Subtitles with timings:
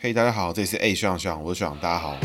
[0.00, 2.16] 嘿，大家好，这里是 A 学长学长，我是学长，大家好。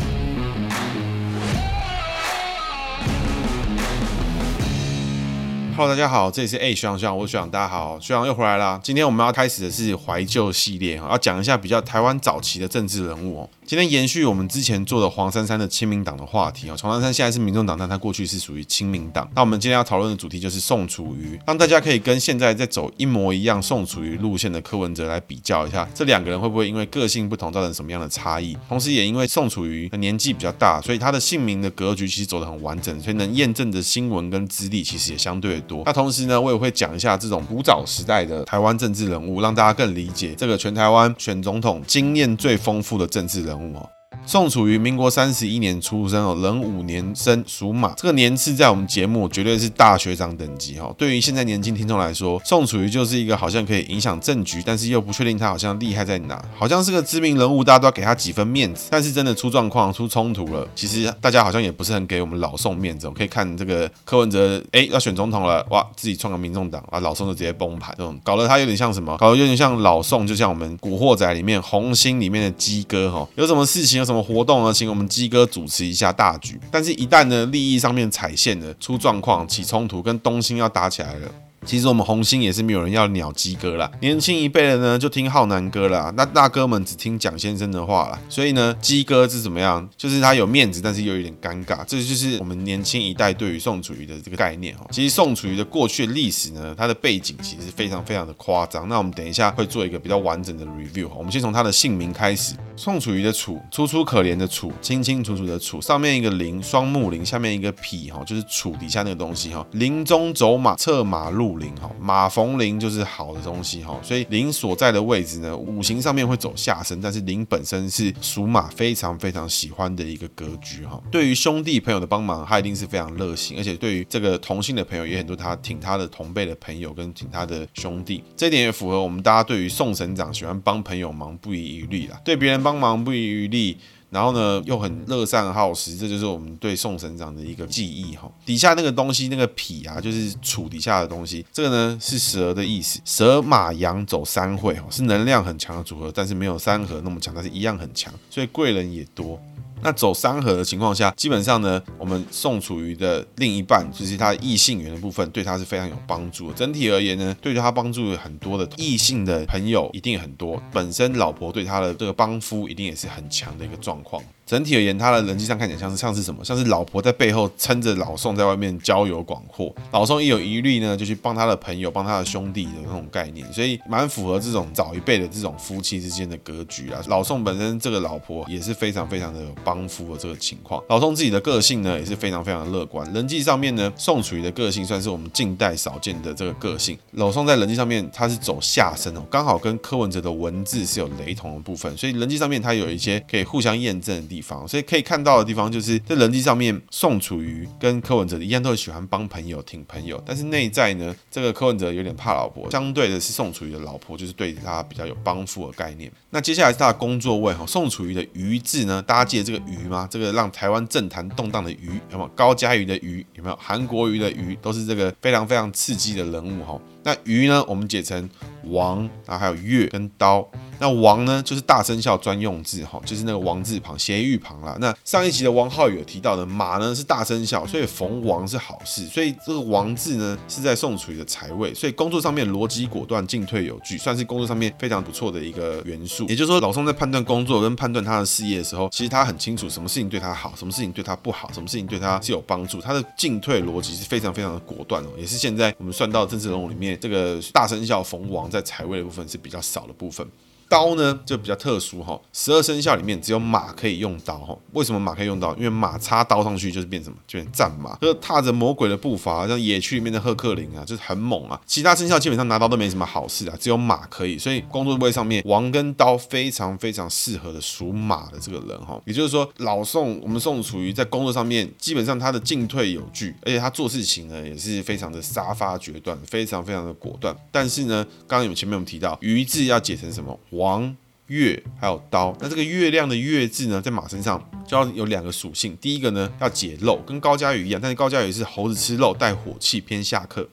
[5.76, 8.78] Hello，大家好，这里是 A 学长学长，我是学长，大家好，学长又回来啦。
[8.80, 13.50] 今天我们要开始的是怀旧系列啊，要讲一下比较台湾早期的政治人物哦。
[13.66, 19.26] 今天延续我们之前做的黄珊珊的亲民党的话题啊，黄珊珊现在是民众党，但他过去是属于亲民党。
[19.34, 28.54] 那我们今天要讨论的主题就是宋楚瑜，让大家可以跟现在在走一模一样宋楚瑜路线的柯文哲来比较一下，这两个人会不会因为个性不同造成什么样的差异？
[28.68, 35.82] 同时也因为宋楚瑜年纪比较大，所以他的姓名的格局其实走得很完整，所以能验证的新闻跟资历其实也相对的多。
[35.86, 43.88] 那同时呢，我也会讲一下这种古早时代的台湾政治人物，让大家更理解这个全台湾选总统经验最丰富的政治人等我
[44.26, 47.92] 宋楚瑜，民国三十一年出生哦，壬午年生，属马。
[47.94, 50.92] 这个年次在我们节目绝对是大学长等级哈。
[50.96, 58.88] 对于现在年轻听众来说，宋楚瑜就是一个好像可以影响政局，但是又不确定他好像厉害在哪，好像是个知名人物，大家都要给他几分面子。
[58.90, 63.06] 但是真的出状况、出冲突了，其实大家好像也不是很给我们老宋面子。
[63.06, 69.16] 我可以看这个柯文哲，哎，要选总统了，哇，自己创个民众党啊，老宋就直接崩盘，这种搞得他有点像什么？
[69.18, 74.70] 搞得有点像老宋，就像我们《古惑仔》里面红星里面的鸡哥哈，有什么事情有什么活动呢？
[74.70, 76.60] 请我们鸡哥主持一下大局。
[76.70, 81.28] 但是，一旦呢利益上面踩线了，出状况、起冲突，跟东兴要打起来了。
[81.66, 88.20] 其实我们红星也是没有人要鸟鸡哥啦，年轻一辈的呢就听浩南哥啦，那大哥们只听蒋先生的话啦。
[88.28, 89.88] 所以呢，鸡哥是怎么样？
[89.96, 91.82] 就是他有面子，但是又有点尴尬。
[91.86, 94.84] 这就是我们年轻一代对于宋楚瑜的这个概念哈。
[94.90, 98.86] 其实宋楚瑜的过去历史呢，他的背景其实非常非常的夸张。
[98.86, 101.08] 那我们等一下会做一个比较完整的 review。
[101.16, 109.64] 我们先从他的姓名开始，宋楚瑜的楚，楚楚可怜的楚，清清楚楚的楚，上面一个林，双木林，下面一个匹哈，就是楚底下那个东西哈。
[109.70, 121.00] 林中走马，策马入林哈，马逢林就是好的东西哈，所以林所在的位置呢，五行上面会走下身，但是林本身是属马，非常非常喜欢的一个格局哈。
[121.12, 133.76] 对于兄弟朋友的帮忙，他一定是非常热心，而且对于这个同性的朋友也很多，他挺他的同辈的朋友跟挺他的兄弟，这点也符合我们大家对于宋省长喜欢帮朋友忙不遗余力啦，对别人帮忙不遗余力。
[134.10, 138.30] 然后呢，又很乐善好施，这就是我们对宋省长的一个记忆哈。
[138.46, 141.44] 底下那个东西，那个脾啊，就是楚底下的东西。
[141.52, 149.36] 这个呢是蛇的意思，蛇马羊走三会哈，是能量很强的组合，但是没有三合那么强，但是一样很强，所以贵人也多。
[149.84, 156.54] 那走三合的情况下，基本上呢，我们宋楚瑜的另一半，就是他异性缘的部分，对他是非常有帮助的。
[156.54, 164.22] 整体而言呢，对他帮助很多的异性的朋友一定很多，本身老婆对他的这个帮夫一定也是很强的一个状况。
[164.46, 166.44] 整体而言，他的人际上看起来像是像是什么？
[166.44, 177.00] 像是老婆在背后撑着老宋在外面交友广阔，老宋一有疑虑呢，就去帮他的朋友、帮他的兄弟的那种概念，所以蛮符合这种早一辈的这种夫妻之间的格局啊。
[177.08, 180.82] 老宋本身这个老婆也是非常非常的有帮夫的这个情况。
[180.88, 186.98] 老宋自己的个性呢也是非常非常的乐观，人际上面呢，宋楚瑜的个性算是我们近代少见的这个个性。
[187.12, 200.20] 老宋在人际上面他是走下身哦，刚好跟柯文哲的文字是有雷同的部分，所以人际上面他有一些可以互相验证地方，所以可以看到的地方就是在人际上面，宋楚瑜跟柯文哲一样，都喜欢帮朋友、挺朋友。
[200.26, 206.10] 但是内在呢，这个柯文哲有点怕老婆，相对的是宋楚瑜的老婆就是对他比较有帮扶的概念。
[206.30, 210.08] 那接下来是他的工作位哈，宋楚瑜的瑜字呢，大家记得这个瑜吗？
[210.10, 212.30] 这个让台湾政坛动荡的瑜有没有？
[212.34, 213.56] 高嘉瑜的瑜有没有？
[213.60, 216.80] 韩国瑜的瑜都是这个非常非常刺激的人物哈。
[217.04, 218.28] 那鱼呢，我们解成
[218.64, 220.46] 王，然后还有月跟刀。
[220.80, 224.76] 那王呢，就是大生肖专用字哈，就是那个王字旁斜玉旁啦。
[224.80, 229.06] 那上一集的王浩宇有提到的马呢是大生肖，所以逢王是好事。
[229.06, 236.26] 所以这个王字呢是在宋楚瑜的财位，所以工作上面逻辑果断，进退有据，算是工作上面非常不错的一个元素。
[236.26, 242.80] 也就是说，老宋在判断工作跟判断他的事业的时候，其实他很清楚什么事情对他好，什么事情对他不好，什么事情对他是有帮助。
[242.80, 250.26] 他的进退逻辑是非常非常的果断哦，也是现在我们算到政治人物里面这个大生肖逢王在财位的部分是比较少的部分。
[250.74, 254.58] 刀呢就比较特殊哈，十二生肖里面只有马可以用刀哈。
[254.72, 255.54] 为什么马可以用刀？
[255.54, 257.16] 因为马插刀上去就是变什么？
[257.28, 261.60] 就变战马，就是踏着魔鬼的步伐，像野区里面的赫克林啊，就是很猛啊。
[261.64, 264.36] 其他生肖基本上拿刀都没什么好事啊，只有马可以。
[264.36, 269.00] 所以工作位上面，王跟刀非常非常适合的属马的这个人哈。
[269.04, 277.32] 也就是说，老宋我们宋楚瑜在工作上面，基本上他的进退有据，而且他做事情呢也是非常的杀伐决断，非常非常的果断。
[277.52, 280.36] 但是呢，刚刚有前面我们提到，鱼字要解成什么？
[280.50, 280.96] 王、黄
[281.26, 285.76] 月还有刀，那这个月亮的月字呢，在马身上就要有两个属性。
[285.78, 290.48] 第一个呢，要解肉，跟高嘉宇一样，但是高嘉宇是猴子吃肉，带火气，偏下克。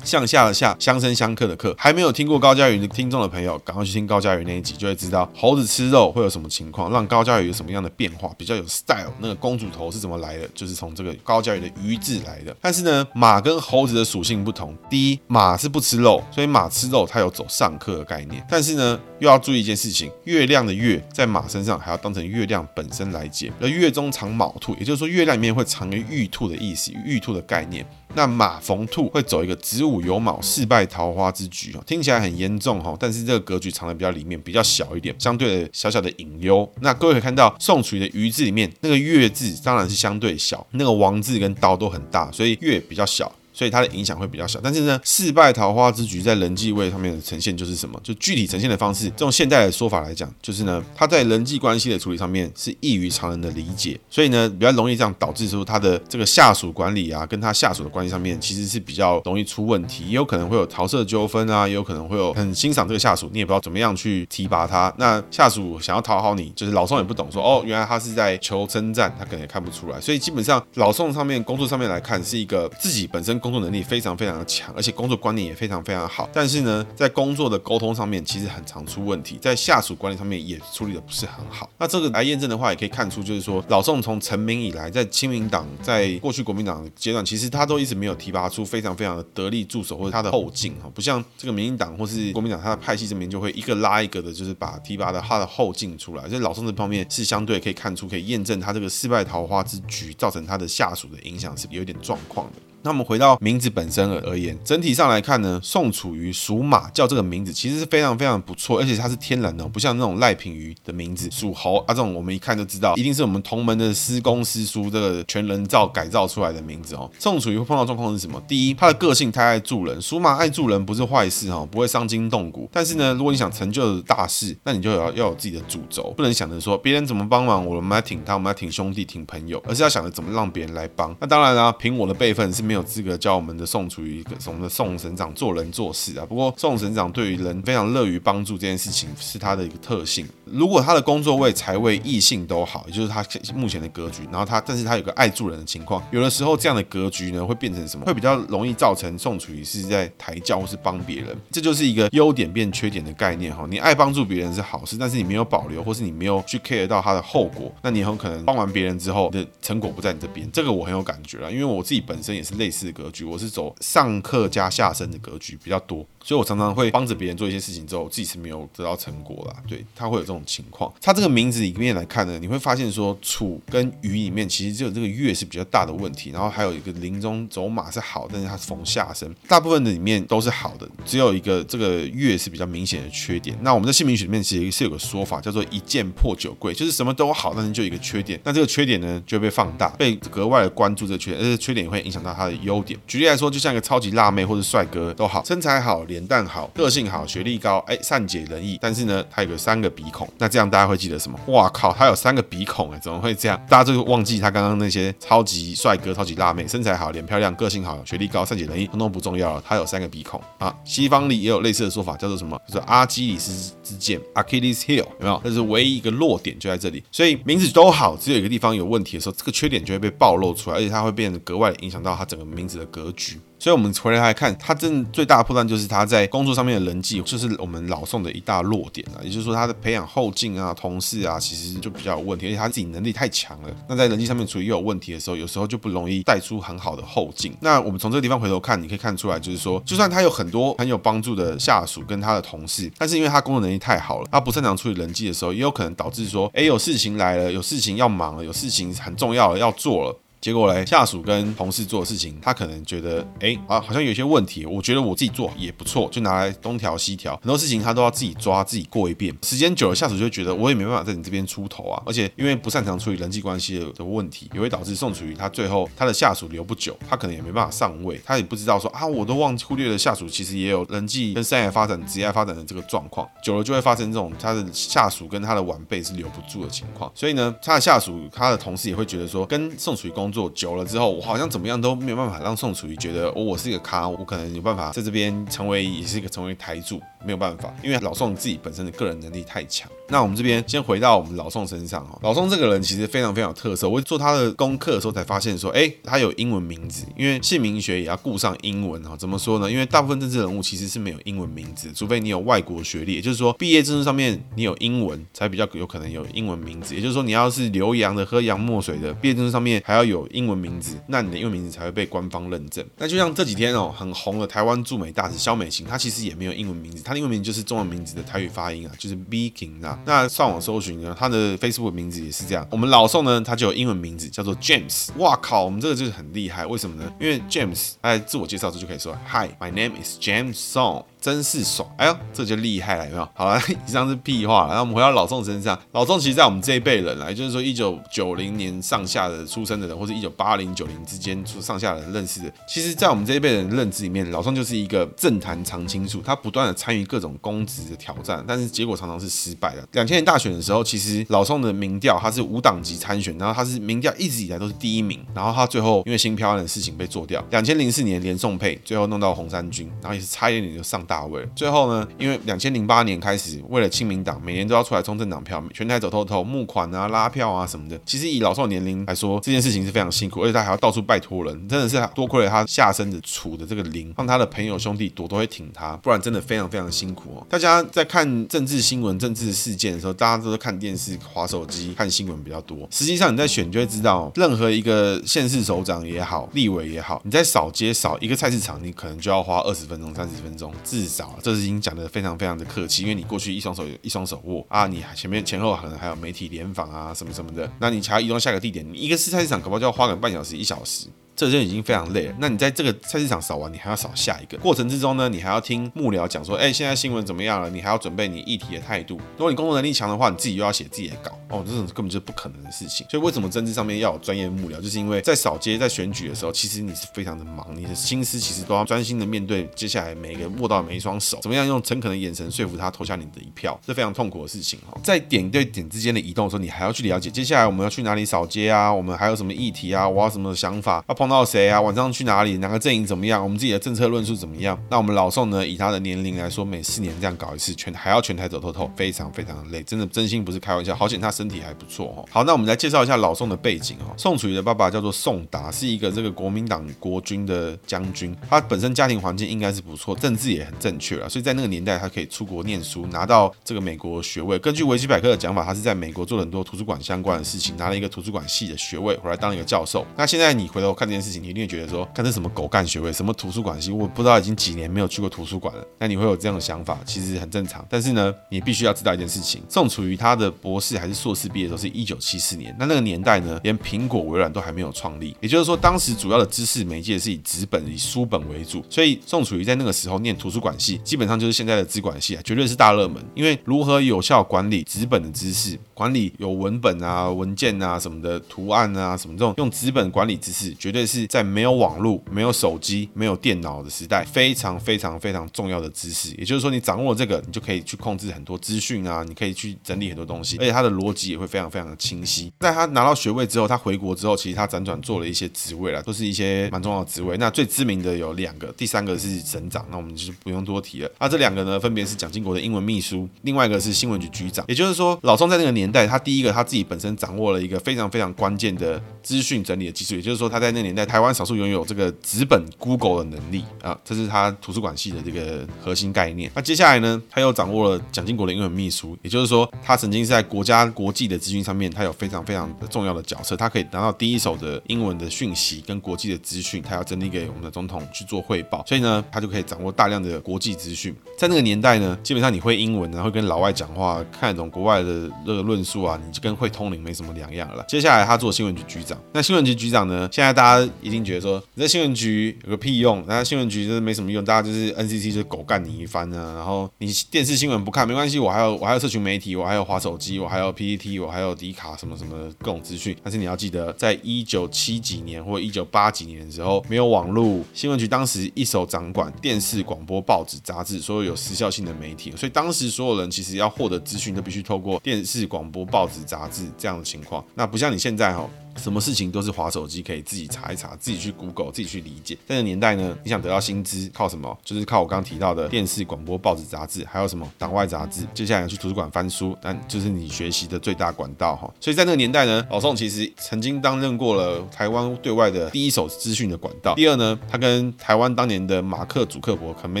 [0.04, 1.74] 向下的下，相生相克的克。
[1.78, 9.12] 还没有听过高嘉瑜的听众的朋友，赶快去听高嘉瑜那一集，就会知道猴子吃肉会有什么情况，让高嘉瑜有什么样的变化，比较有 style。
[9.18, 10.48] 那个公主头是怎么来的？
[10.54, 12.54] 就是从这个高嘉瑜的鱼字来的。
[12.60, 14.76] 但是呢，马跟猴子的属性不同。
[14.88, 18.44] 第一，马是不吃肉，所以马吃肉它有走上克的概念。
[18.48, 23.52] 但是呢，又要注意一件事情，月亮的月在马身上还要当成月亮本身来解。
[23.60, 27.86] 而月中藏卯兔，也就是说月亮里面会藏个玉兔的意思，玉兔的概念。
[28.12, 36.70] 那马逢兔会走一个子五有卯四败桃花之局哦，听起来很严重哈，但是这个格局藏在比较里面，比较小一点，相对的小小的隐忧。
[36.80, 43.30] 那各位可以看到宋楚瑜的鱼字里面那个月字当然是相对小，那个王字跟刀都很大，所以月比较小。
[43.60, 48.00] 所以它的影响会比较小，但是呢，四败桃花之局在人际位上面的呈现就是什么？
[48.02, 64.90] 就具体呈现的方式，这种现代的说法来讲，就是呢，他在人际关系的处理上面是异于常人的理解，所以呢，比较容易这样导致说他的这个下属管理啊，跟他下属的关系上面其实是比较容易出问题，也有可能会有桃色纠纷啊，也有可能会有很欣赏这个下属，你也不知道怎么样去提拔他。
[64.96, 70.00] 那下属想要讨好你，就是老宋也不懂说哦，原来他是在求称赞，他可能也看不出来。
[70.00, 73.49] 所以基本上老宋上面工作上面来看，是一个自己本身工。
[73.50, 76.28] 工作能力非常非常的强，而且工作观念也非常非常好。
[76.32, 81.68] 但是呢，在工作的沟通上面，其实很常出问题，在下属管理上面也处理的不是很好。
[81.78, 96.28] 那这个来验证的话，也可以看出，就是说老宋从成名以来，在亲民党，在过去国民党阶段，其实他都一直没有提拔出非常非常的得力助手或者他的后进哈，不像这个民进党或是国民党，他的派系这边就会一个拉一个的，就是把提拔的他的后进出来。
[96.28, 102.56] 所以老宋这方面是相对可以看出，可以验证他这个四败桃花之局造成他的下属的影响是有点状况的。
[102.82, 117.10] 那我们回到名字本身而言，整体上来看呢，宋楚瑜属马叫这个名字其实是非常非常不错，而且它是天然的，不像那种赖品妤的名字属猴啊，这种我们一看就知道，一定是我们同门的师公师叔这个全人造改造出来的名字哦。
[117.18, 118.42] 宋楚瑜会碰到状况是什么？
[118.48, 122.68] 第一，他的个性太爱助人，属马爱助人不是坏事哈，不会伤筋动骨。
[122.72, 131.14] 但是呢，如果你想成就大事，那你就要要有自己的主轴，不能想着说别人怎么帮忙，我们来挺他，我们来挺兄弟、挺朋友，而是要想着怎么让别人来帮。
[131.20, 136.24] 那当然啦，凭我的辈分是没有资格教我们的宋楚瑜，我们的宋省长做人做事啊。
[136.24, 140.24] 不过宋省长对于人非常乐于帮助这件事情是他的一个特性。
[140.44, 143.24] 如果他的工作位、财位、异性都好，也就是他
[143.56, 148.06] 目前的格局，然后他，但是他有个爱助人的情况，有的时候这样的格局呢，会变成什么？
[148.06, 153.66] 会比较容易造成宋楚瑜是在抬轿或是帮别人，这就是一个优点变缺点的概念哈。
[153.68, 160.48] 你爱帮助别人是好事，但是你没有保留，或是你没有去 care 到他的后果，那你很可能帮完别人之后的成果不在你这边。
[160.52, 163.40] 这个我很有感觉了，因为我自己本身也是类似的格局，我。
[163.40, 169.62] 是走上克加下生的格局比较多，所以我常常会帮着别人做一些事情之后，自己是没有得到成果啦。
[169.66, 170.92] 对，他会有这种情况。
[171.00, 183.56] 他这个名字里面来看呢，你会发现说楚跟鱼里面其实只有这个月是比较大的问题，然后还有一个临终走马是好，但是它是逢下生，大部分的里面都是好的，只有一个这个月是比较明显的缺点。
[183.62, 192.98] 那我们在姓名学里面其实是有个说法叫做一剑破九贵，就是什么都好，但是就一个缺点，那这个缺点呢就会被放大，被格外的关注这个缺点，而且缺点也会影响到他的优点。
[193.06, 198.78] 举例来说，就像一个超级辣妹或者帅哥都好，身材好，脸蛋好，个性好，学历高，哎，善解人意。
[198.80, 201.38] 但是呢，他有个三个鼻孔，那这样大家会记得什么？
[201.46, 203.60] 哇靠，他有三个鼻孔哎，怎么会这样？
[203.68, 209.62] 大家就会忘记他刚刚那些超级帅哥、超级辣妹，身材好，脸漂亮，个性好，学历高，善解人意，通通不重要了。
[209.66, 210.74] 他有三个鼻孔啊。
[210.84, 212.60] 西方里也有类似的说法，叫做什么？
[212.66, 215.40] 就是阿基里斯之剑 （Achilles heel），有没有？
[215.44, 217.02] 这是唯一一个弱点就在这里。
[217.12, 223.38] 所以名字都好，只有一个地方有问题的时候，这个缺点就会被暴露出来，而且它会变得格外影响到他整个名字的格局。
[223.58, 229.20] 所以，我们回来来看，他真的最大的破绽就是他在工作上面的人际，就是我们老宋的一大弱点啊。
[229.22, 233.68] 也就是说，他的培养后进啊、同事啊，其实就比较有问题，而且他自己能力太强了。
[233.86, 237.54] 那在人际上面处理又有问题的时候，有时候就不容易带出很好的后劲。
[237.60, 250.18] 那我们从这个地方回头看，你可以看出来，就是说，就算他有很多很有帮助的下属跟他的同事，但是因为他工作能力太好了，他不擅长处理人际的时候，也有可能导致说，哎，有事情来了，有事情要忙了，有事情很重要了要做了。
[250.40, 259.36] 结果嘞，下属跟同事做的事情，他可能觉得，哎，啊，好像有些问题，我觉得我自己做也不错，就拿来东调西调，很多事情他都要自己抓，自己过一遍。
[259.42, 277.12] 时间久了，下属就觉得我也没办法在你这边出头啊，而且因为不擅长处理人际关系的问题，也会导致宋楚瑜他最后他的下属留不久，他可能也没办法上位，他也不知道说啊，我都忘忽略了下属其实也有人际跟生涯发展、职业发展的这个状况，久了就会发生这种他的下属跟他的晚辈是留不住的情况。
[277.14, 289.90] 所以呢，他的下属、他的同事也会觉得说，跟宋楚瑜工工作久了之后，我好像怎么样都没有办法让宋楚瑜觉得我我是一个咖，我可能有办法在这边成为也是一个成为台柱，没有办法，因为老宋自己本身的个人能力太强。
[290.06, 293.88] 那我们这边先回到我们老宋身上哦，老宋这个人其实非常非常有特色。
[293.88, 299.16] 我做他的功课的时候才发现说，哎，他有英文名字，因为姓名学也要顾上英文哦。
[299.16, 299.70] 怎么说呢？
[299.70, 306.94] 因为大部分政治人物其实是没有英文名字，除非你有外国学历，也就是说毕业证书上面你有英文，才比较有可能有英文名字。
[306.94, 312.84] 也就是说，你要是留洋的、喝洋墨水的，毕业证书上面还要有英文名字，那你的英文名字才会被官方认证。
[312.96, 319.96] 那就像这几天哦，很红的台湾驻美大使肖美琴，她其实也没有英文名字，她的英文名字就是中文名字的台语发音啊，就是 Viking 啊。
[320.04, 320.80] 那上网搜。
[320.80, 322.66] 寻呢，她的 Facebook 名字也是这样。
[322.70, 325.10] 我们老宋呢，他就有英文名字叫做 James。
[325.18, 326.64] 哇靠，我们这个就是很厉害。
[326.64, 327.12] 为什么呢？
[327.20, 331.88] 因为 James 他在自我介绍时就可以说：“Hi，my name is James Song。”真是爽！
[331.96, 333.28] 哎呦，这就厉害了，有没有？
[333.34, 334.66] 好了， 以上是屁话。
[334.68, 349.86] 然后我们回到老宋身上，老宋其实，在我们这一辈人来，就是说一九九零年上下的出生的人，或者一九八零九零之间出上下的人认识的，其实，在我们这一辈人认知里面，老宋就是一个政坛常青树，他不断的参与各种公职的挑战，但是结果常常是失败的。
[349.92, 357.44] 两千年大选的时候，其实老宋的民调他是无党籍参选，然后他是民调一直以来都是第一名，然后他最后因为新飘案的事情被做掉。
[357.50, 361.48] 两千零四年连宋配，最后弄到红衫军，然后也是差一点点就上大位了。
[361.56, 368.00] 最后呢，因为两千零八年开始，为了亲民党，每年都要出来冲政党票，全台走透透，募款啊、拉票啊什么的。
[368.06, 377.46] 其实以老宋年龄来说，这件事情是非常辛苦，而且他还要到处拜托人，真的是多亏了他下身的处的这个灵，让他的朋友兄弟朵都会挺他，不然真的非常非常辛苦哦。
[377.50, 382.86] 大家在看政治新闻、政治事件的时候，大家都是看电视、滑手机、看新闻比较多。
[382.90, 391.80] 实际上你在选，就会知道，任何一个县市首长也好，立委也好，你在扫街扫一个菜市场，你可能就要花二十分钟、三十分钟，至至少这是已经。
[391.80, 401.06] 讲的非常非常的客气，因为你过去一双手一双手握啊，你还前面前后可能还有媒体联访啊什么什么的，那你才要移动下个地点，你一个菜市场可能就要花个半小时一小时。
[401.46, 402.34] 这就已经非常累了。
[402.38, 407.70] 那你在这个菜市场扫完，你还要扫下一个过程之中呢，你还要听幕僚讲说，哎，现在新闻怎么样了？
[407.70, 409.16] 你还要准备你议题的态度。
[409.36, 413.06] 如果你工作能力强的话，你自己又要写自己的稿，哦，这种根本就是不可能的事情。
[413.10, 414.80] 所以为什么政治上面要有专业幕僚？
[414.80, 424.98] 就是因为在扫街、在选举的时候，其实你是非常的忙，你的心思其实都要专心的面对接下来每一个握到每一双手，怎么样用诚恳的眼神说服他投下你的一票，是非常痛苦的事情哈。
[425.02, 428.92] 在点对点之间的移动的时候，你还要去了解接下来我们要去哪里扫街啊？
[428.92, 430.08] 我们还有什么议题啊？
[430.08, 431.02] 我要什么想法？
[431.08, 431.80] 要碰到谁啊？
[431.80, 432.10] 晚上。
[432.10, 432.56] 去哪里？
[432.56, 433.40] 哪个阵营怎么样？
[433.40, 434.76] 我们自己的政策论述怎么样？
[434.90, 435.64] 那我们老宋呢？
[435.64, 440.92] 以他的年龄来说，每四年这样搞一次，全还要全台走透透，非常非常的累，真的真心不是开玩笑。
[440.92, 442.26] 好险他身体还不错哦。
[442.30, 444.12] 好，那我们来介绍一下老宋的背景哦。
[444.16, 448.36] 宋楚瑜的爸爸叫做宋达，是一个这个国民党国军的将军。
[448.48, 454.58] 他本身家庭环境应该是不错，政治也很正确了，所以在那个年代他可以出国念书，拿到这个美国学位。
[454.58, 460.04] 根据维基百科的讲法，他是在美国做了很多图书馆相关的事情，拿了一个图书馆系的学位，回来当一个教授。
[460.16, 462.86] 那现在你回头看这件事情，你一定会觉得说，看这什么狗干？
[462.86, 463.90] 学位什么图书馆系？
[463.90, 465.86] 我不知道已经几年没有去过图书馆了。
[465.98, 467.86] 那你会有这样的想法，其实很正常。
[467.88, 472.74] 但是呢，你必须要知道一件事情：宋楚瑜他的博士还是硕士毕业的时候是一九七四年。
[472.78, 475.36] 那那个年代呢，连苹果、微软都还没有创立。
[475.40, 478.84] 也就是说，当时主要的知识媒介是以纸本、以书本为主。
[478.88, 483.24] 所以宋楚瑜在那个时候念图书馆系，基本上就是现在的资管系啊，绝对是大热门。
[483.34, 493.60] 因为如何有效管理纸本的知识，管理有文本啊、文件啊什么的图案啊什么这种用纸本管理知识，绝对对是在没有网络、没有手机、没有电。
[493.60, 502.50] 脑的时代非常非常非常重要的知识，也就是说，你掌握这个，你就可以去控制很多资讯啊，你可以去整理很多东西，而且他的逻辑也会非常非常的清晰。
[502.60, 507.36] 在他拿到学位之后，他回国之后，其实他辗转做了一些职位啦，都是一些蛮重要的职位。
[507.36, 511.10] 那最知名的有两个，第三个是省长，那我们就不用多提了。
[511.18, 514.64] 那这两个呢，分别是蒋经国的英文秘书，另外一个是新闻局局长。
[514.68, 526.50] 也就是说，老宋在那个年代，他第一个他自己本身掌握了一个非常非常关键的资讯整理的技术，也就是说，他在那个年代，台湾少数拥有这个纸本 Google 的能力啊，这是他图书馆系的这个核心概念。
[526.54, 541.14] 那接下来呢，他又掌握了蒋经国的英文秘书，也就是说，他曾经是在国家国际的资讯上面，他有非常非常的重要的角色，他可以拿到第一手的英文的讯息跟国际的资讯，他要整理给我们的总统去做汇报，所以呢，他就可以掌握大量的国际资讯。
[541.38, 547.84] 在那个年代呢，基本上你会英文，然后跟老外讲话，看得懂国外的这个论述啊，你就跟会通灵没什么两样了。
[547.88, 556.54] 接下来他做新闻局局长，那新闻局局长呢，现在大家一定觉得说，你在新闻局有个屁用，那新闻局就是没什么用，大家就是 NCC 就是狗干你一番啊。
[556.56, 563.16] 然后你电视新闻不看没关系，我还有我还有社群媒体，我还有滑手机，我还有 PPT，我还有迪卡什么什么各种资讯。
[563.22, 577.44] 但是你要记得，在一九七几年或一九八几年的时候，没有网络，新闻局当时一手掌管电视、广播、报纸、杂志，所有有时效性的媒体，所以当时所有人其实要获得资讯都必须透过电视、广播、报纸、杂志这样的情况。
[577.54, 578.48] 那不像你现在哈。
[578.80, 582.34] 什么事情都是划手机可以自己查一查，自己去 Google，自己去理解。
[582.46, 584.56] 在那个年代呢，你想得到薪资靠什么？
[584.64, 588.22] 就是靠我刚刚提到的电视、广播、报纸、杂志，还有什么党外杂志。
[588.34, 591.72] 接下来去图书馆翻书，那就是你学习的最大管道哈。
[591.80, 596.94] 所以在那个年代呢，老宋其实曾经担任过了台湾对外的第一手资讯的管道。
[596.94, 600.00] 第二呢，他跟台湾当年的马克·祖克伯可能没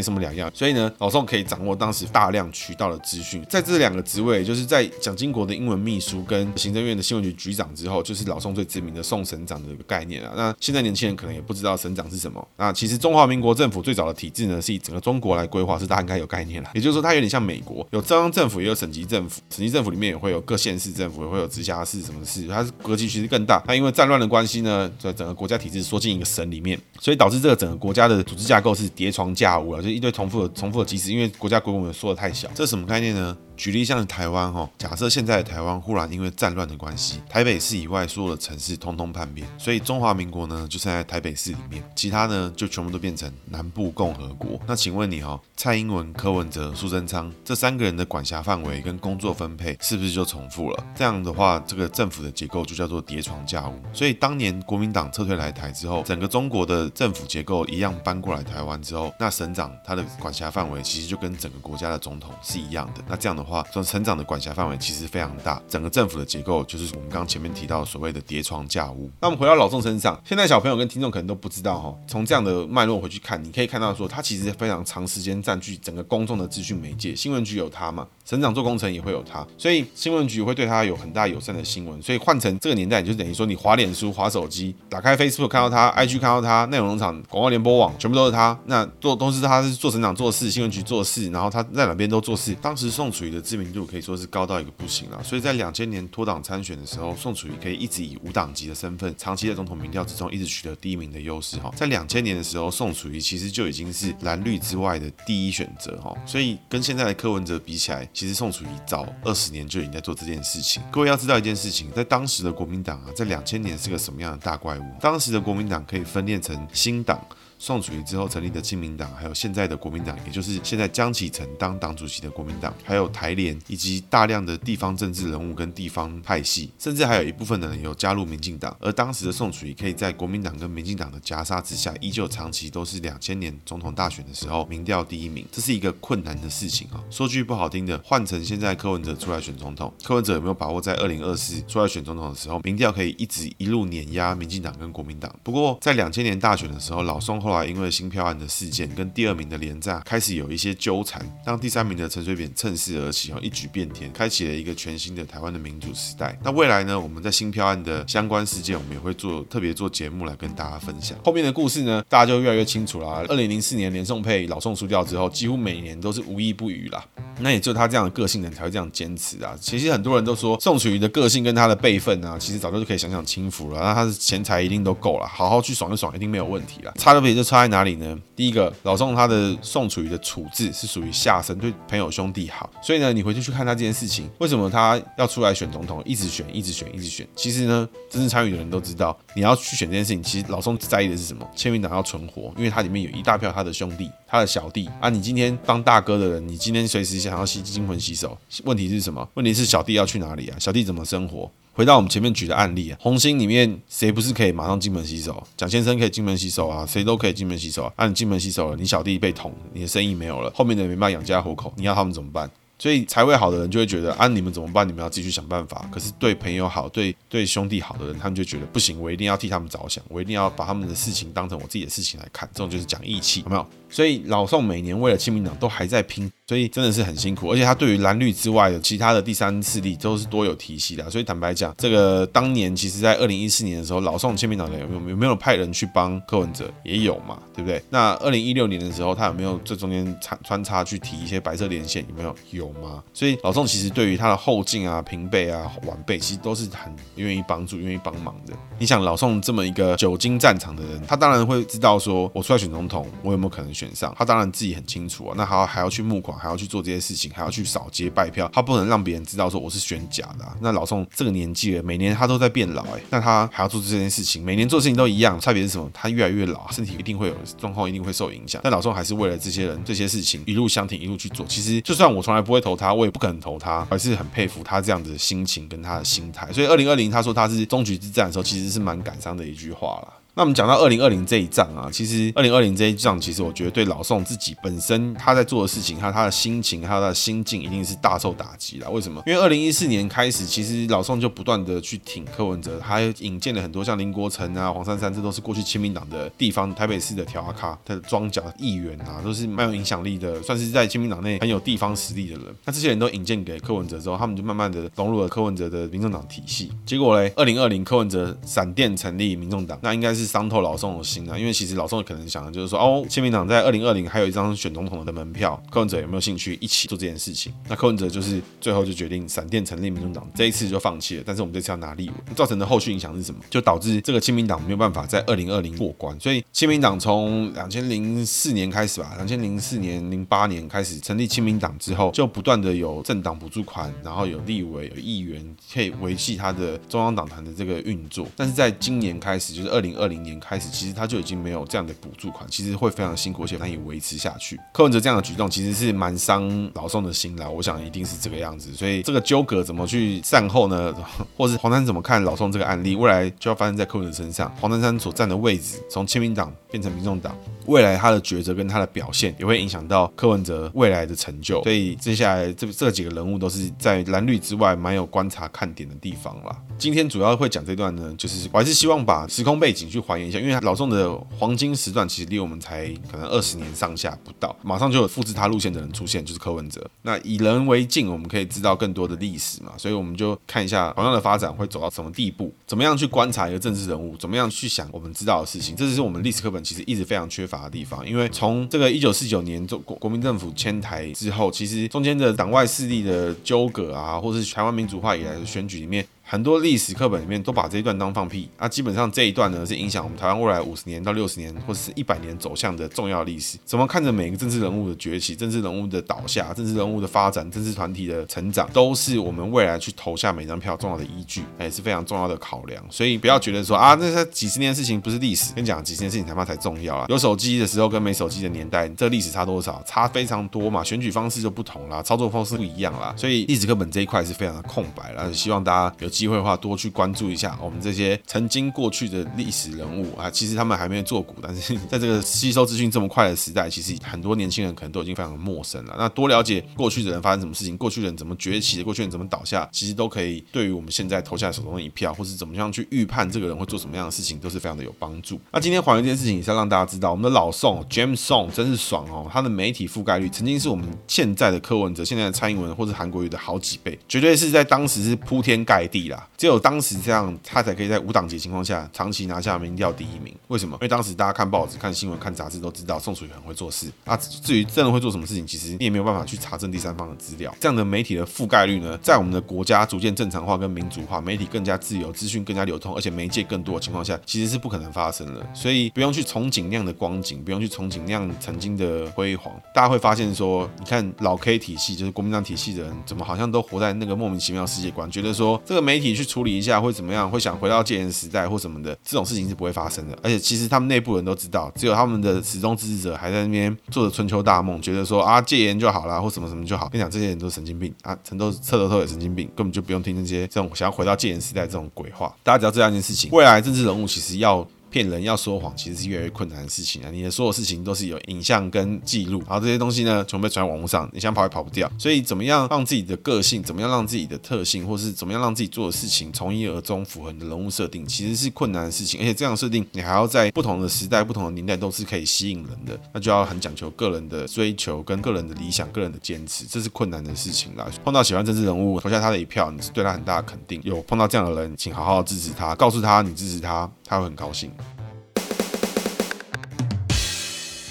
[0.00, 0.50] 什么两样。
[0.54, 3.44] 所以呢，老宋可以掌握当时大量渠道的资讯。
[3.48, 10.32] 在这两个职位，就是在蒋经国的英文秘书跟行政院的新闻局局长之后，就是老宋最知名的宋省长的一个概念啊。
[10.36, 12.46] 那现在年轻人可能也不知道省长是什么。
[12.56, 16.70] 那其实中华民国政府最早的体制呢，是以整个中国来规划，是大家应该有概念了。
[16.74, 19.40] 也就是说，它有点像美国，有中央政府，也有省级政府。
[19.50, 23.62] 省级政府里面也会有各县市政府，也会有直辖市，什么市，它是格局其实更大。
[23.66, 31.10] 那因为战乱的关系呢，在整个国家体制缩进一个省里面，所以导致这个整个国家的组织架构是叠床架屋了，就一堆重复的重复的机制。
[31.10, 33.36] 因为国家规模缩得太小，这是什么概念呢？
[33.60, 44.58] 举例像是台湾哈，假设现在的台湾忽然因为战乱的关系，台北市以外所有的城市通通叛变，所以中华民国呢就剩在台北市里面，其他呢就全部都变成南部共和国。
[44.66, 50.86] 那请问你哈，蔡英文、柯文哲、苏贞昌这三个人的管辖范围跟工作分配是不是就重复了？
[50.94, 53.78] 这样的话，这个政府的结构就叫做叠床架屋。
[53.92, 63.04] 所以当年国民党撤退来台之后，整个中国的政府结构一样搬过来台湾之后，那省长他的管辖范围其实就跟整个国家的总统是一样的。
[63.06, 63.49] 那这样的话。
[63.50, 69.10] 话说，成长的管辖范围其实非常大，整个政府的结构就是我们刚前面提到所谓的叠床架屋。
[69.20, 82.00] 那我们回到老宋身上，现在小朋友跟听众可能都不知道哈，从这样的脉络回去看，你可以看到说，他其实非常长时间占据整个公众的资讯媒介，新闻局有他嘛，省长做工程也会有他，所以新闻局会对他有很大友善的新闻。
[82.00, 92.54] 所以换成这个年代，你就等于说你滑脸书、滑手机，打开 Facebook 看到他，IG 看到他，内容农场、广告联播网全部都是他，那做都是他是做省长做事，新闻局做事，然后他在哪边都做事。
[92.62, 93.39] 当时宋楚瑜的。
[93.40, 101.72] 知名度可以说是高到一个不行了，所以在两千年脱党参选的时候，宋楚瑜可以一直以无党籍的身份，长期在总统民调之中一直取得第一名的优势哈。
[101.76, 110.82] 在两千年的时候，宋楚瑜其实就已经是蓝绿之外的第一选择哈，所以跟现在的柯文哲比起来，其实宋楚瑜早二十年就已经在做这件事情。
[110.90, 114.84] 各位要知道一件事情，在当时的国民党啊，在两千年是个什么样的大怪物？
[115.00, 117.20] 当时的国民党可以分裂成新党。
[117.60, 128.74] 宋楚瑜之后成立的亲民党，还有现在的国民党，也就是现在江启臣当党主席的国民党，还有台联，以及大量的地方政治人物跟地方派系，甚至还有一部分的人有加入民进党。
[128.80, 137.04] 而当时的宋楚瑜可以在国民党跟民进党的夹杀之下，依旧长期都是两千年总统大选的时候民调第一名，这是一个困难的事情啊。
[137.10, 145.30] 说句不好听的，换成现在柯文哲出来选总统，柯文哲有没有把握在二零二四出来选总统的时候，民调可以一直一路碾压民进党跟国民党？
[145.42, 147.49] 不过在两千年大选的时候，老宋后。
[147.50, 156.38] 后来因为新票案的事件，跟第二名的连战开始有一些纠缠，让第三名的陈水扁趁势而起，一举变天，开启了一个全新的台湾的民主时代。
[156.44, 161.18] 那未来呢，我们在新票案的相关事件，我们也会做特别做节目来跟大家分享。
[161.24, 163.26] 后面的故事呢，大家就越来越清楚了。
[163.26, 167.04] 二零零四年连宋配老宋输掉之后，几乎每年都是无一不语啦。
[167.40, 169.56] 那也就他这样的个性人才会这样坚持啊。
[169.60, 173.80] 其实很多人都说宋楚瑜的个性跟他的辈分啊，其实早就就可以享享清福了。
[173.80, 176.92] 那他的钱财一定都够了，好好去爽一爽，一定没有问题了。
[176.98, 178.18] 差的别就差在哪里呢？
[178.34, 182.70] 第一个，老宋他的宋楚瑜的处置是属于下身，对朋友兄弟好。
[182.82, 187.26] 所以呢，你回去去看他这件事情，为什么他要出来选总统，一直选，一直选，一直选？
[187.36, 191.46] 其实呢，真正参与的人都知道，你要去选这件事情，其实老宋在意的是什么？
[191.54, 195.08] 签名党要存活，因为他里面有一大票他的兄弟，他的小弟啊。
[195.08, 199.28] 你今天当大哥的人，你今天随时想要吸金盆洗手，问题是什么？
[199.34, 200.56] 问题是小弟要去哪里啊？
[200.58, 201.50] 小弟怎么生活？
[201.72, 205.42] 回到我们前面举的案例啊，红星里面谁不是可以马上金盆洗手？
[205.56, 207.92] 蒋先生可以金盆洗手啊，谁都可以金盆洗手啊。
[207.96, 212.50] 啊，你金盆洗手了，你小弟被捅，你的生意没有了，后面的人没办法养家糊口，你要他们怎么办？
[212.78, 214.88] 所以财位好的人就会觉得啊，你们怎么办？
[214.88, 215.86] 你们要继续想办法。
[215.92, 222.48] 可是对朋友好、对对兄弟好的人，他们就觉得不行，我一定要替他们着想，我一定要把他们的事情当成我自己的事情来看。
[222.54, 223.66] 这种就是讲义气，有没有？
[223.90, 226.30] 所以老宋每年为了亲民党都还在拼。
[226.50, 231.08] 所以真的是很辛苦，而且他对于蓝绿之外的其他的第三势力都是多有提携的。
[231.08, 236.68] 所以坦白讲，这个当年其实在二零一四年的时候，老宋亲民党有有有没有派人去帮柯文哲？
[236.82, 237.80] 也有嘛，对不对？
[237.88, 242.04] 那二零一六年的时候，他有没有这中间穿穿插去提一些白色连线？
[242.08, 242.34] 有没有？
[242.50, 243.00] 有吗？
[243.14, 248.52] 所以老宋其实对于他的后进啊、平辈啊、晚辈，其实都是很愿意帮助、愿意帮忙的。
[248.76, 254.12] 你想，老宋这么一个久经战场的人，他当然会知道说，我出来选总统，我有没有可能选上？
[254.18, 255.34] 他当然自己很清楚啊。
[255.36, 256.39] 那还要还要去募款。
[256.40, 260.44] 还要去做这些事情，还要去扫街拜票，他不能让别人知道说我是选假的。
[260.60, 265.88] 那老宋这个年纪了，每年他都在变老，哎，那他还要做这件事情，每年做事情都一样，差别是什么？
[265.92, 268.60] 他越来越老，身体一定会有状况，一定会受影响。
[268.64, 271.44] 但老宋还是为了这些人、这些事情一路相挺，一路去做。
[271.46, 276.50] 其实就算我从来不会投他，我也不可能投他，还是很佩服他这样子的心情跟他的心态。
[276.52, 280.14] 所以二零二零他说他是终局之战的时候，其实是蛮感伤的一句话了。
[280.34, 288.88] 那我们讲到二零二零这一仗啊，其实二零二零这一仗，其实我觉得对老宋自己本身他在做的事情，还有他的心情，还有他的心境，一定是大受打击了。
[288.90, 289.22] 为什么？
[289.26, 302.54] 因为二零一四年开始，其实老宋就不断的去挺柯文哲，还引荐了很多像林国成啊、黄珊珊，这都是过去亲民党的地方台北市的条卡的庄脚议员啊，都是蛮有影响力的，算是在亲民党内很有地方实力的人。
[302.64, 306.70] 那这些人都引荐给柯文哲之后，他们就慢慢的融入了柯文哲的民众党体系。
[306.86, 317.52] 结果嘞，二零二零柯文哲闪电成立民众党，那应该是是伤透老宋的心啊，因为其实老宋可能想的就是说，哦，亲民党在二零二零还有一张选总统的门票，柯文哲有没有兴趣一起做这件事情？
[317.68, 321.22] 那柯文哲就是最后就决定闪电成立民众党，这一次就放弃了。
[321.24, 323.40] 但是我们这次要拿立委，造成的后续影响是什么？
[323.48, 326.18] 就导致这个亲民党没有办法在二零二零过关。
[326.20, 338.26] 所以亲民党从两千零四年开始吧，两千零四年、零八年开始成立亲民党之后，就不断的有政党补助款，然后有立委、有议员可以维系他的中央党团的这个运作。
[338.36, 344.58] 但是在今年开始，就是二零二零年开始，其实他就已经没有这样的补助款，其实会非常辛苦，而且难以维持下去。
[344.72, 348.72] 柯文哲这样的举动其实是蛮伤老宋的心啦，我想一定是这个样子。
[348.74, 350.94] 所以这个纠葛怎么去善后呢？
[351.36, 352.96] 或是黄珊怎么看老宋这个案例？
[352.96, 354.52] 未来就要发生在柯文哲身上。
[354.60, 361.62] 黄珊珊所站的位置，从亲民党变成民众党，未来他的抉择跟他的表现，也会影响到柯文哲未来的成就。
[361.62, 366.56] 所以接下来这这几个人物都是在蓝绿之外蛮有观察看点的地方啦。
[366.78, 376.84] 今天主要会讲这段呢，就是我还是希望把时空背景去还原一下，因为老宋的黄金时段其实离我们才可能二十年上下不到，马上就有复制他路线的人出现，就是柯文哲。
[377.02, 388.08] 那以人为镜，我们可以知道更多的历史嘛，所以我们就看一下同样的发展会走到什么地步，怎么样去观察一个政治人物，怎么样去想我们知道的事情，这就是我们历史课本其实一直非常缺乏的地方。
[388.08, 396.06] 因为从这个一九四九年中国国民政府迁台之后，其实中间的党外势力的纠葛啊，或是台湾民主化以来的选举里面。
[396.30, 403.58] 很多历史课本里面都把这一段当放屁啊，基本上这一段呢是影响我们台湾未来五十年到六十年或者是一百年走向的重要历史。
[403.64, 412.80] 怎么看着每个政治人物的崛起、政治人物的倒下、政治人物的发展、政治团体的成长，都是我们未来去投下每张票重要的依据，也是非常重要的考量。
[412.88, 415.52] 所以不要觉得说啊，那些几十年的事情不是历史。
[415.54, 417.06] 跟你讲，几十年事情他妈才重要啊！
[417.08, 419.82] 有手机的时候跟没手机的年代，这历史差多少？
[419.84, 420.84] 差非常多嘛！
[420.84, 423.12] 选举方式就不同啦，操作方式不一样啦。
[423.16, 425.28] 所以历史课本这一块是非常的空白啦。
[425.32, 426.90] 希望大家有机会的话多去。
[427.00, 435.94] 关注一下我们这些曾经过去的历史人物啊，其实他们还没有做股，但是 在这个吸收资讯这么快的时代，其实很多年轻人可能都已经非常的陌生了。
[435.96, 445.40] 那多了解过去的人发生什么事情，过去的人怎么崛起，过去人怎么倒下，其实都可以对于我们现在投下手中的一票，或是怎么样去预判这个人会做什么样的事情，都是非常的有帮助。
[445.52, 456.28] 那今天还原这件事情，也是要让大家知道，我们的老宋 James Song 真是爽哦，他的媒体覆盖率曾经是我们现在的柯文哲、现在的蔡英文或者韩国瑜的好几倍，绝对是在当时是铺天盖地啦。
[456.36, 457.70] 只有当时这样，他才。
[457.80, 460.74] 可以在无党籍情况下长期拿下民调第一名，为什么？
[460.74, 464.14] 因为当时大家看报纸、看新闻、看杂志都知道宋楚瑜很会做事啊。
[464.18, 467.54] 至于真的会做什么事情，其实你也没有办法去查证第三方的资料。
[467.58, 475.46] 这样的媒体的覆盖率呢，在我们的国家逐渐正常化跟民主化，媒体更加自由，资讯更加流通，而且媒介更多的情况下，其实是不可能发生的。
[475.54, 479.58] 所以不用去憧憬那样的光景，不用去憧憬那样曾经的辉煌。
[479.74, 488.48] 大家会发现说，你看老 K 体系，就是国民党体系的人，怎么好像都活在那个莫名其妙世界观，觉得说这个媒体去处理一下会怎么样，会想回到戒严时代。
[488.50, 496.88] 或什么的这种事情是不会发生的，而且其实他们内部人都知道，只有他们的始终支持者还在那边做着春秋大梦，觉得说啊戒严就好啦，或什么什么就好。
[496.88, 502.34] 跟你讲，这些人都是神经病啊，陈都彻头彻尾神经病，根本就不用听那些这种想要回到戒严时代这种鬼话。
[502.42, 504.66] 大家只要知道一件事情，未来政治人物其实要。
[504.90, 507.10] 骗人要说谎，其实是越来越困难的事情啊！
[507.10, 511.90] 你的所有事情都是有影像跟记录，然后这些东西呢，全部被传在网络上，你想跑也跑不掉。
[511.98, 519.20] 所以，怎么样让自己的个性，怎么样让自己的特性，或是怎么样让自己做的事情从一而终，符合你的人物设定，其实是困难的事情。
[519.20, 527.86] 而且，这样设定你还要在不同的时代、不同的年代都是可以吸引人的，那就要很讲求个人的追求、跟个人的理想、个人的坚持，这是困难的事情啦。
[528.04, 530.80] 碰到喜欢政治人物，投下他的一票，你是对他很大的肯定。
[530.84, 534.70] 有碰到这样的人，请好好支持他，告诉他你支持他，他会很高兴。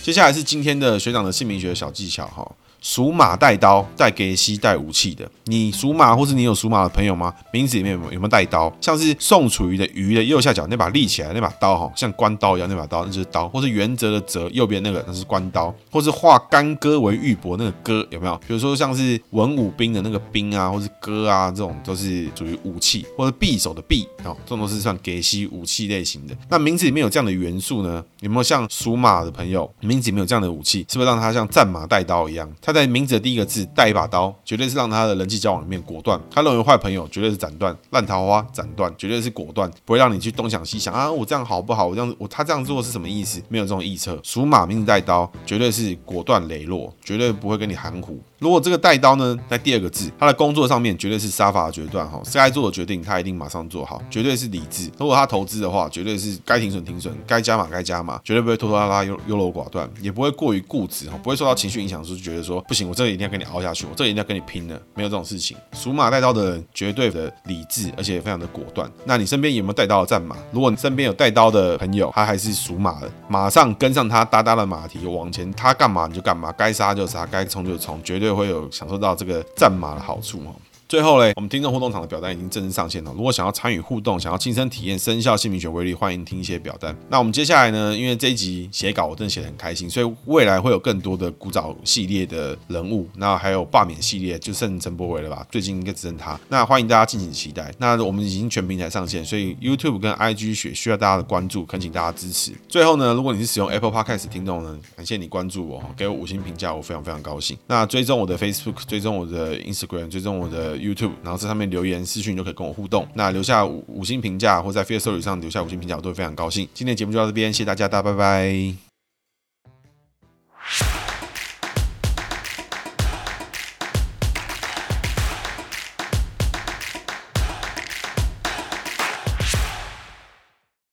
[0.10, 2.52] 接下来是今天的学长的姓名学小技巧哈。
[2.82, 5.30] 属马带刀，带给西带武器的。
[5.44, 7.32] 你属马，或是你有属马的朋友吗？
[7.52, 8.74] 名字里面有没有，有没有带刀？
[8.80, 13.50] 像是宋楚瑜的瑜的右下角那把立起来那把刀哈，像关刀一样那把刀，那就是刀。
[13.50, 15.76] 或是原则的则右边那个那是关刀。
[15.92, 18.36] 或是化干戈为玉帛那个戈有没有？
[18.48, 23.06] 比如说像是文武兵的那个兵啊，或是戈啊，这种都是属于武器。
[23.18, 26.34] 或者匕首的匕哦，这种都是算给西武器类型的。
[26.50, 28.02] 那名字里面有这样的元素呢？
[28.22, 30.86] 有没有像属马的朋友名字没有这样的武器？
[30.90, 32.50] 是不是让他像战马带刀一样？
[32.62, 36.20] 他在名字的第一个字带一把刀，绝对是让他的人际交往里面果断。
[36.30, 41.88] 他认为坏朋友绝对是斩断，烂桃花斩断，绝对是果断，不会让你去东想西想啊，我这样好不好？
[41.88, 43.42] 我这样我他这样做是什么意思？
[43.48, 44.20] 没有这种臆测。
[44.24, 48.20] 属马名字带刀，绝对是果断磊落，绝对不会跟你含糊。
[48.40, 54.90] 如果这个带刀呢，在第二个字，他的工作上面绝对是杀伐决断哈，该做的决定他一定马上做好，绝对是理智。
[54.98, 65.58] 如果他投资的话，绝对是该停损停损，该加码该加码，绝对不会拖拖拉拉、优优柔寡断，也不会过于固执哈，不会受到情绪影响，就觉得说不行，我这个一定要跟你熬下去，我这个一定要跟你拼了，没有这种事情。
[65.74, 68.90] 属马带刀的人绝对的理智，而且也非常的果断。
[69.04, 70.38] 那你身边有没有带刀的战马？
[70.52, 79.16] 如果你身边有带刀的朋友，他还是属马的，马上跟上他哒哒的马蹄往前，他干嘛你就干嘛，该杀就杀，该冲就冲，绝对就会有享受到。
[79.16, 80.54] 这个战马的好处哦。
[80.90, 83.14] 最后嘞，我们听众互动场的表单已经正式上线了。
[83.16, 86.98] 如果想要参与互动，想要亲身体验生肖姓名学威力，欢迎听一些表单。
[87.10, 95.46] 那我们接下来呢，因为这一集写稿我真的写得很开心，所以未来会有更多的古早系列的人物，那还有罢免系列，就剩陈柏惟了吧？
[95.52, 96.40] 最近应该只剩他。
[96.48, 97.72] 那欢迎大家敬请期待。
[97.78, 102.52] 那我们已经全平台上线，所以 YouTube 跟 IG 需需要大家的关注，恳请大家支持。
[102.68, 107.56] 最后呢，如果你是使用 Apple Podcast 听众呢，感谢你关注我，给我五星评价，我非常非常高兴。
[107.68, 113.08] 那追踪我的 Facebook，追踪我的 Instagram，追踪我的 YouTube，然后在上面留言私讯就可以跟我互动。
[113.14, 116.68] 那留下五五星评价，或在 Facebook 上留下五星评价，我都会非常高兴。
[116.74, 118.76] 今天节目就到这边，谢谢大家，大家拜拜。